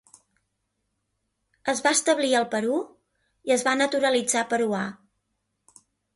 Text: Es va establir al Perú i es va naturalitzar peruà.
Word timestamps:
Es 1.73 1.81
va 1.87 1.91
establir 1.97 2.31
al 2.39 2.47
Perú 2.55 2.81
i 3.51 3.55
es 3.59 3.67
va 3.69 3.75
naturalitzar 3.83 4.45
peruà. 4.57 4.83